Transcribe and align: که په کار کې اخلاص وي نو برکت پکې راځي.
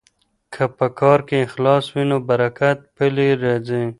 که 0.53 0.63
په 0.77 0.87
کار 0.99 1.19
کې 1.27 1.37
اخلاص 1.47 1.85
وي 1.93 2.03
نو 2.09 2.17
برکت 2.29 2.77
پکې 2.95 3.29
راځي. 3.43 3.83